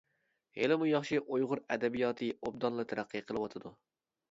[0.59, 3.77] ھېلىمۇ ياخشى ئۇيغۇر ئەدەبىياتى ئوبدانلا تەرەققىي قىلىۋاتىدۇ.